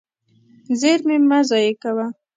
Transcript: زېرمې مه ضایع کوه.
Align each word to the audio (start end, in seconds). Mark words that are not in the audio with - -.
زېرمې 0.79 1.17
مه 1.29 1.39
ضایع 1.49 1.73
کوه. 1.81 2.05